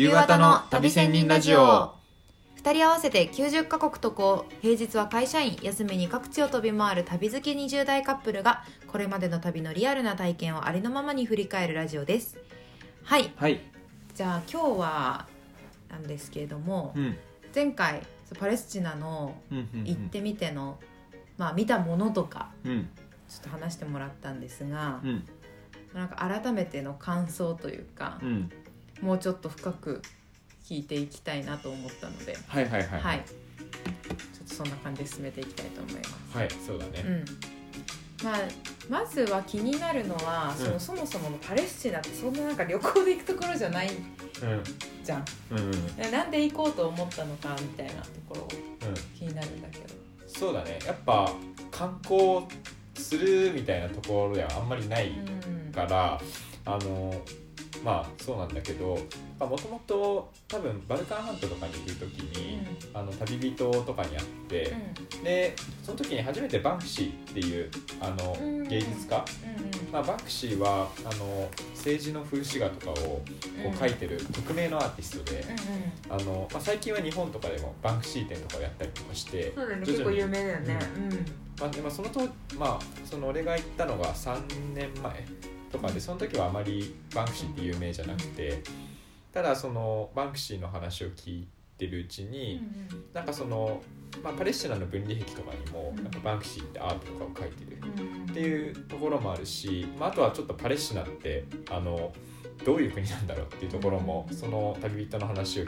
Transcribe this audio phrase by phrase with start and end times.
[0.00, 1.92] 夕方の旅仙人ラジオ。
[2.56, 12.38] 2人合わせて90カ国渡航平日は会社員休みに各地を飛び回る旅好き20代カップルがこれまでの旅のリアルな体験をありのままに振り返るラジオです。
[13.02, 13.30] はい。
[13.36, 13.60] はい。
[14.14, 15.26] じゃあ今日は
[15.90, 17.18] なんですけれども、うん。
[17.54, 18.00] 前回
[18.38, 19.84] パレスチナのうんうん。
[19.84, 20.78] 行ってみての、
[21.36, 22.88] まあ見たものとかうん。
[23.28, 25.24] ちょっと話してもらったんですがう、ん。
[25.92, 28.50] なんか改めての感想というかう、ん
[29.02, 30.02] もうちょっと深く
[30.64, 36.38] 聞いていきたいなと思ったので、はいはいはいはい、ちょっとそんな感じで進めていきたいと思います。
[36.38, 37.04] はいそうだね。
[37.06, 37.24] うん。
[38.22, 38.38] まあ、
[38.88, 40.64] まずは気になるのは、うん。
[40.64, 43.94] そのそもそものパレスチナってそんななんか旅行で行くところじゃないうん。
[45.02, 45.96] じゃんうんうん。
[45.96, 48.48] でなんで行こうと思ったのかみたいなところ
[48.88, 48.94] うん。
[49.18, 49.84] 気になるんだけど。
[50.26, 50.78] そうだね。
[50.86, 51.32] やっぱ
[51.70, 52.46] 観光
[52.94, 55.72] するみたいなところではあんまりないうん。
[55.72, 56.20] から、
[56.66, 57.14] あの
[57.84, 58.98] まあそうなんだけど
[59.38, 62.60] もともと多分バルカン半島とかに行く時に、
[62.92, 64.76] あの旅人とかに会って、
[65.24, 68.60] でその時に初めてバンクシーっていうあのうん。
[68.70, 73.22] 芸術家、うんまあ、バンクシーはあの政治の風刺画とかをこ
[73.64, 75.40] う描いてる匿名のアーティストで、
[76.08, 76.22] うんうん。
[76.22, 79.84] あのまあ、最近は日本とかでもバンクシー展とかをやったりとかして、そうだね。
[79.84, 80.78] 結構有名だよね。
[81.60, 82.20] まあ、でもそのと
[82.56, 84.40] まあその俺が行ったのが3
[84.72, 85.24] 年前
[85.70, 88.62] とかでその時はあまりバンクシーって有名じゃなくて
[89.32, 92.62] ただそのバンクシーの話を聞いてるうちうんに、
[93.14, 93.80] なんかその、
[94.22, 96.04] まあ、パレスチナの分離壁とかにもうん。
[96.04, 97.78] なんかバンクシーってアートとかを描いてる。
[97.80, 98.30] うん。
[98.30, 102.12] っていうところもあるし、まあ、あとはちょっとパレスチナってあの
[102.64, 105.64] どういう国なんだろうっていうところもうんその旅人の話を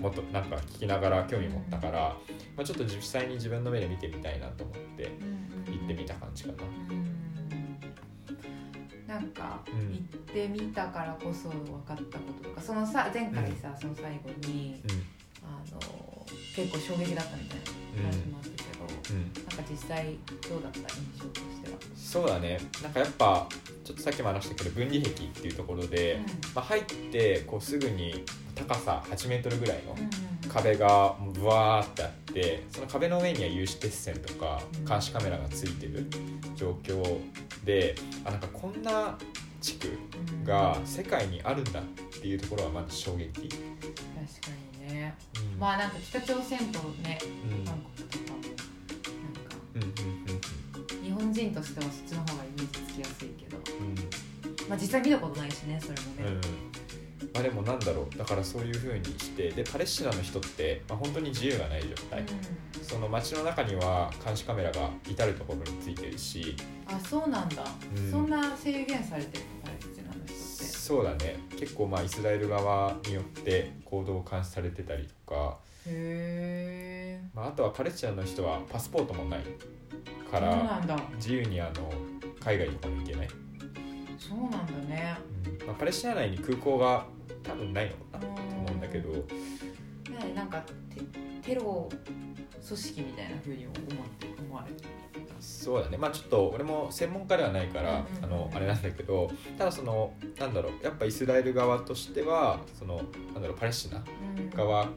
[0.00, 2.16] もっとなんか聞きながら興味持ったから、
[2.56, 5.10] まあ、ちょっと実際に自分の目で見てみたいなと思って
[5.66, 6.56] 行ってみた感じかな。
[9.14, 9.92] なんかうん。
[9.92, 10.00] 行っ
[10.34, 14.82] てみたからこそ分かったこととかそのさ前回さ、その最後に
[15.42, 20.16] あの結構衝撃だったみたいな話もあったけど、なんか実際
[20.48, 20.86] どうだった印
[21.18, 21.78] 象としては？
[21.96, 22.58] そうだね。
[22.82, 23.46] なんかやっぱ
[23.84, 26.18] ちょっとさっきも話したけど分離壁っていうところで、
[26.54, 28.24] まあ、入ってこうすぐに
[28.54, 29.94] 高さ8メートルぐらいの
[30.48, 32.23] 壁がブワーってあって
[32.70, 34.84] その壁の上には有刺鉄線とかうん。
[34.84, 36.06] 監視カメラがついてる
[36.56, 37.20] 状況
[37.64, 39.16] であなんかこんな
[39.60, 39.88] 地区
[40.44, 41.82] が世界にあるんだっ
[42.20, 43.58] ていうところはまず衝撃、確か
[44.82, 45.14] にね。
[45.54, 45.58] うん。
[45.58, 47.64] まあなんか北朝鮮とねうん。
[47.64, 48.50] 韓国とかもな
[49.40, 53.56] んかうんうん日本人としてはそっちの方がイメージつきやすいけど。
[53.78, 53.86] うん。
[53.88, 54.24] うん
[54.68, 56.34] まあ実際見たことないしねそれもね、うん。
[56.34, 56.40] ま
[57.36, 58.18] あ、でもなんだろう。
[58.18, 62.24] だからそういうふうにしてでパレスチナの人って、まあ、本当に自由がない状態、
[62.82, 66.56] その街の中には監視カメラが至る所についてるし。
[66.86, 67.64] あそうなんだ、
[67.96, 68.10] うん。
[68.10, 70.34] そんな制限されてるのパレスチナの人って。
[70.34, 71.36] そうだね。
[71.58, 79.40] 結構まあイスラエル側によって行動を監視されてたりとか、へえまあ、あとはパレスチナの人はパスポートもない
[80.30, 80.80] から
[81.16, 81.90] 自由にあの
[82.40, 83.28] 海外とかも行けない、
[84.18, 85.16] そうなんだね。
[85.60, 85.66] うん。
[85.66, 87.06] まあ、パレスチナ内に空港が
[87.44, 89.10] 多分ないのかなと思うんだけど。
[89.10, 90.62] ねなんか
[90.94, 91.00] テ
[91.42, 91.88] テロ
[92.66, 94.90] 組織みたいな風に思って思われてる。
[95.40, 95.98] そうだね。
[95.98, 103.02] まあちょっと俺も専門家ではないから、あのあれなんだけどただそのなんだろうやっぱイスラエル側としてはその
[103.34, 104.02] なんだろうパレスチナ
[104.38, 104.50] うん。
[104.50, 104.88] 側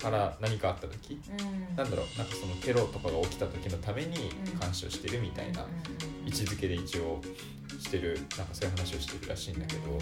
[0.00, 1.76] から何かあった時、うん。
[1.76, 4.58] なんだろうなんかそのテロとかが起きた時のためにうん。
[4.58, 5.68] 監視をしてるみたいなうん
[6.26, 7.20] 位置づけで一応
[7.78, 9.98] してるなんかそういう話をしてるらしいんだけど、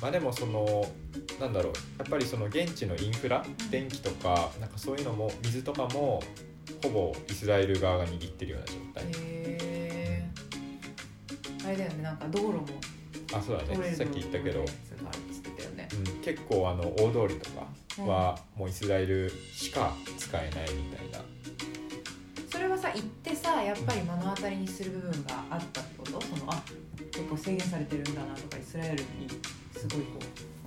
[0.00, 0.86] まあでもその
[1.38, 3.56] なんだろうやっぱりその現地のインフラん。
[3.70, 6.22] 電気とかなんかそういうのも水とかも
[6.82, 9.12] ほぼイスラエル側が握ってるような状態、へ
[9.60, 10.30] え
[11.66, 12.66] あれだよねなんか道路も
[13.32, 13.94] あそうだね。
[13.94, 14.66] さっき言ったけど、うん、
[16.22, 17.66] 結構あの大通りとか
[18.02, 21.18] はもうイスラエルしか使えないみたいな、
[22.50, 26.20] それはさ行ってさやっぱり目の当たりにする部分があったってこと？
[26.22, 26.62] そのあ
[27.12, 29.28] 結構制限されてるんだなとかイスラエルに
[29.80, 30.18] すごいこ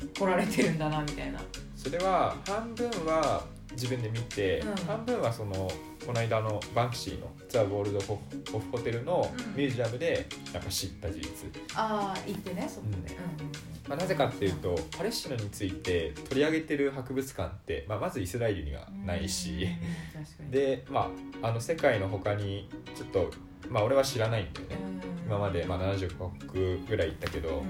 [0.02, 1.40] う来られてるんだなみたいな。
[1.76, 3.44] それは半分は
[3.74, 4.76] 自分で見て、うん。
[4.86, 5.70] 半分はその
[6.06, 8.02] この間のバンクシーのザ・ウォールド・オ
[8.60, 9.56] フ・ホテルのうん。
[9.56, 11.30] ミュージアムでなんか知った事実、
[11.76, 13.16] ああ行ってねそこで、
[13.88, 19.68] まあ、なぜかっていうとパレスチナについて取り上げてる博物館って、まあ、まずイスラエルにはないし、
[20.50, 21.12] で、ま
[21.42, 23.30] あ、あの世界の他にちょっと、
[23.70, 24.78] まあ、俺は知らないんだよね、
[25.26, 27.66] 今まで、まあ、70カ国ぐらい行ったけど、うん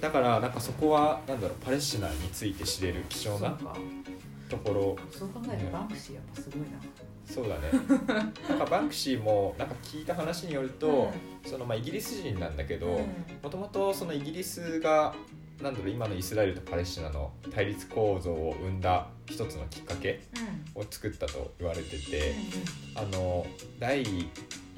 [0.00, 3.58] だからなんかそこはなんだろうパレスチナについて知れる貴重な
[4.48, 4.96] ところ。
[5.10, 6.78] そう考えるとバンクシーやっぱすごいな。
[7.26, 8.32] そうだね。
[8.48, 11.12] なんかバンクシーもなんか聞いた話によると、
[11.44, 13.04] そのまあイギリス人なんだけどうん。
[13.42, 15.14] もともとそのイギリスが
[15.62, 20.20] なんだろう今のイスラエルとパレスチナの対立構造を生んだ一つのきっかけ
[20.74, 22.34] を作ったと言われてて、
[22.94, 23.44] あの
[23.78, 24.04] 第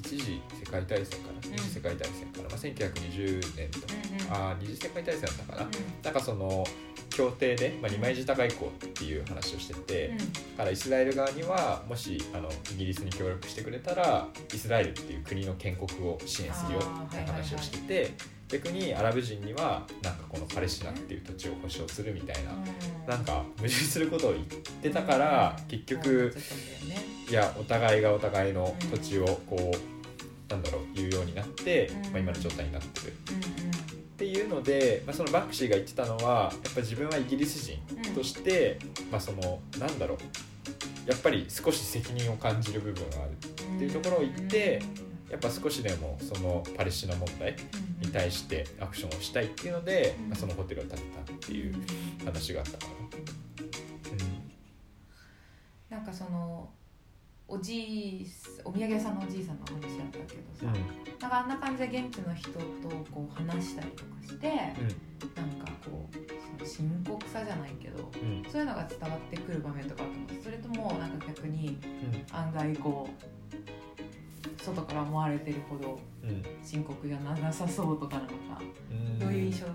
[0.01, 3.87] 一次世界大戦かな、二次世界大戦かな、まあ、1920年とか、
[4.31, 5.71] あ二次世界大戦だったかな、
[6.03, 6.15] なん。
[6.15, 6.67] かその
[7.11, 10.09] 協定で、まあ、二枚舌外交っていう話をしてて、
[10.57, 18.15] だからイスラエル側にはもしあのイギリスに協力してくれたらイスラエルっていう国の建国を支援するよって話をしてて、
[18.49, 22.53] 逆にアラブ人にはなんかこのパレスチナっていう土地を保証するみたいな、
[23.07, 26.35] なんか矛盾することを言ってたから、結局、
[27.31, 33.13] いやお互いがお互いの土地をこう、なんだろう言うようになって、まあ、今の状態になってる。
[33.13, 37.79] っていうので、まあ、そのバンクシーが言ってたのはやっぱ自分はイギリス人
[38.15, 38.79] として、
[39.11, 40.19] まあ、そのなんだろう
[41.09, 44.83] やっぱり少し責任を感じる部分があるっていうところを言って、
[45.31, 47.55] やっぱ少しでもそのパレスチナ問題
[48.01, 51.75] に対してアクションをしたいっていうので、まあ、そのホテルを建てたっていう
[52.25, 52.93] 話があったかな。
[54.13, 54.15] う
[55.95, 56.40] ん、なんかその
[57.53, 58.27] おじい
[58.65, 62.59] お土産屋さんのおじいさんの話だったけどさ、うん、なんかあんな感じで現地の人と
[63.11, 66.17] こう話したりとかして、うん、なんかこう
[66.65, 70.43] その深刻さじゃないけど、うん、そういうのが伝わってくる場面とかあったの。
[70.43, 71.77] それともなんか逆に
[72.31, 75.99] 案外こう外から思われてるほど
[76.63, 78.35] 深刻じゃなさそうとかなのか、
[79.19, 79.67] どういう印象？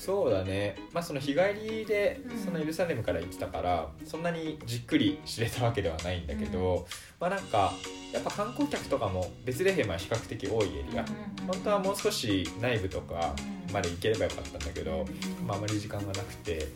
[0.00, 6.84] そうだね、まあ、その日帰りでそのエルサレムから行ってたから、そんなにじっくり知れたわけではないんだけど、うん、
[7.20, 7.74] まあなんか
[8.10, 11.04] やっぱ観光客とかもベツレヘムは比較的多いエリア、
[11.46, 13.34] 本当はもう少し内部とか
[13.74, 15.04] まで行ければよかったんだけど、
[15.46, 16.66] まあ、あまり時間がなくて。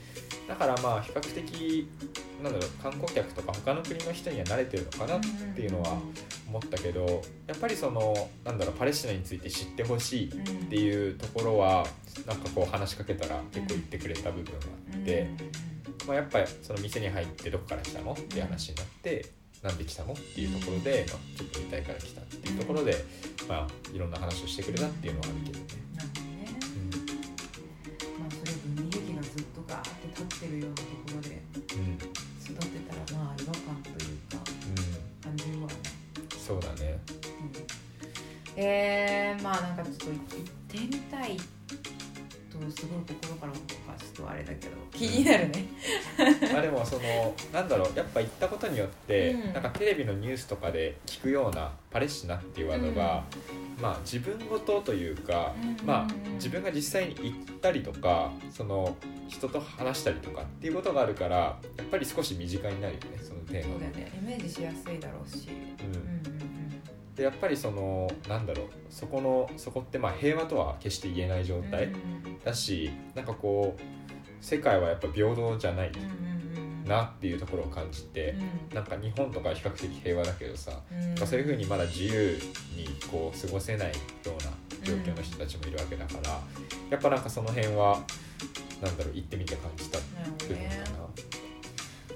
[0.47, 1.88] だからまあ比較的
[2.43, 5.21] なんだろう観光客とか他の国の人には慣れてるのかなっ
[5.55, 5.99] ていうのは
[6.55, 10.33] 思ったけどやっぱりそのなんだろうパレスチナについて知ってほしいっ
[10.71, 11.87] ていうところは
[12.27, 14.53] なんかこう話しかけたら結構言ってくれた部分が
[14.93, 15.29] あって、
[16.06, 18.12] まあ、やっぱりその店に入ってどこから来たの？
[18.12, 19.33] っていう話になって。
[19.62, 20.12] なんで来たの？
[20.12, 22.95] っていうところで、まあ、ちょっと見たいから来たっていうところで、
[23.49, 25.65] まあ、いろんな話をしてくれたっていうのはあるけどね。
[38.56, 40.17] えー、まあなんかちょっと行っ
[40.69, 41.37] てみたい
[42.55, 45.67] とすごい心から思うかちょっとあれだけど気になるね。
[46.52, 58.97] まあでもそのなんだろうやっぱ行ったことによって、うん、なんかテレビのニュースとかで聞くようなパレスチナっていうワードが、うん、まあ自分ごとというか、うん、まあ自分が実際に行ったりとかその
[59.29, 64.12] 人と話したりとかっていうことがあるからやっぱり少し身近になるよねそのテーマそうだよね。
[64.19, 67.15] イメージしやすいだろうし、うん。
[67.15, 71.91] でやっぱりそのなんだろうそこのそこってまあ平和とは決して言えない状態
[72.44, 75.93] だし、うん、なんかこう世界はやっぱ平等じゃない
[76.85, 78.35] なっていうところを感じて、
[78.71, 82.39] うん、なんか日本とか比較的平和だけどさ、うん、そういうふうにまだ自由
[82.77, 83.95] にこう過ごせないよ
[84.27, 84.51] うな
[84.83, 86.41] 状況の人たちもいるわけだから、
[86.91, 88.03] やっぱなんかその辺は
[88.83, 91.05] なんだろう行ってみて感じた部分かな。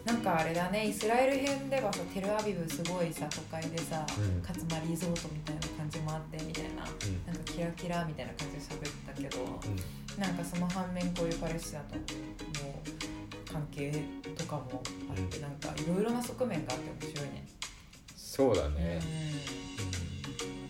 [0.09, 12.01] なんかあれだねイスラエル編ではさテルアビブすごいさ都会でさ、うん、かつまリゾートみたいな感じもあってみたいな、うん、なんかキラキラみたいな感じで喋ったけど、うん、なんかその反面こういうパレスチナとの
[13.59, 13.93] 関係
[14.37, 17.45] とかもあって、うん、なんかいろいろな側面があって面白いね。
[18.17, 19.01] そうだね、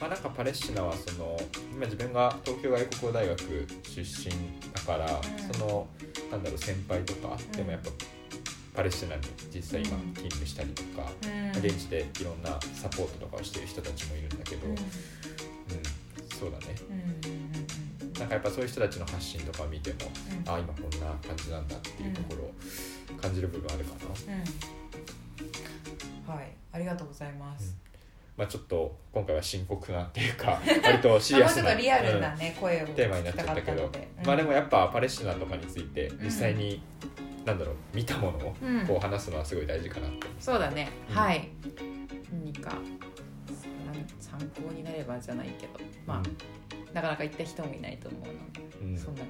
[0.01, 1.39] まあ、なんかパレスチナはその
[1.71, 3.39] 今自分が東京外国語大学
[3.83, 4.35] 出身
[4.73, 5.07] だから、
[5.53, 5.87] その
[6.31, 7.91] なんだろう先輩とかでもやっぱ
[8.75, 9.23] パレスチナに
[9.55, 14.79] 実際今勤務したりとか、うん、現地でいろんなサポートとかをしている人たちもいるんだけど、うん、うん、
[16.39, 17.28] そうだね、うん、
[18.19, 19.99] なんかやっぱそういう人たちの発信とかを見ても、
[20.47, 22.53] ああ今こんな感じなんだっていうところを
[23.21, 23.95] 感じる部分あるか
[26.27, 26.59] な、はい。
[26.73, 27.77] ありがとうございます、
[28.37, 33.91] まあ、ちょっと今回は深刻なっていうか 割とシリアスなリアルなね、声をテーマになっちゃったけど、
[34.25, 36.83] まあでもやっぱパレスチナとかについて実際に
[37.45, 38.55] なんだろう見たものを
[38.87, 41.49] こう話すのはすごい大事かなって、うん、そうだね、うん、はい。
[42.33, 42.77] 何か
[44.21, 45.73] 参考になればじゃないけど
[46.07, 46.21] まあ、う
[46.91, 48.21] ん、なかなか行った人もいないと思う
[48.85, 49.29] ので、そんなに。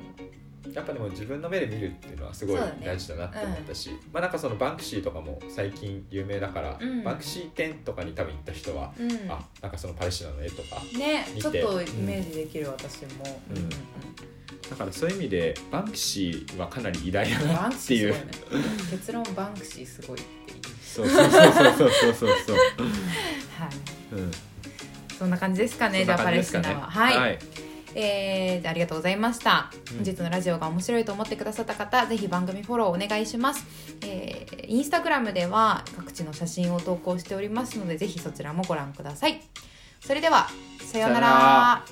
[0.74, 13.08] やっぱでも自分の目で見るっていうのはすごい大事だなって思ったし、ねうん、まあなんかそのバンクシーとかも最近有名だから、うん、バンクシー展とかに多分行った人は、うん、あなんかそのパレスチナの絵とかねちょっとイメージできる、私も、
[13.54, 13.68] うん。
[13.68, 18.26] だからそういう意味でバンクシーはかなり偉大だなっていう、ね、
[18.90, 20.18] 結論バンクシーすごい。
[20.18, 20.37] って
[20.94, 24.30] そうそうそうそうそうそうそうはい、うん、
[25.18, 26.04] そんな感じですかね。
[26.04, 26.90] じゃあパレスチナは。
[26.90, 27.38] はい、はい。
[27.94, 30.04] えー、ありがとうございました、うん。
[30.04, 33.66] 本日のラジオが面白いと思ってくださった方ぜひ番組フォローお願いします、
[34.02, 39.40] えー、インスタグラムでは各地の写真を投稿しておりますのでぜひそちらもご覧ください。
[40.00, 40.48] それでは
[40.84, 41.82] さようなら